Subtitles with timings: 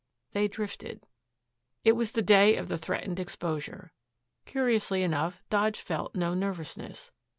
[0.31, 1.05] They drifted....
[1.83, 3.93] It was the day of the threatened exposure.
[4.47, 7.11] Curiously enough, Dodge felt no nervousness.